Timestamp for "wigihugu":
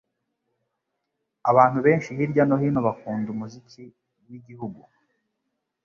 4.27-4.81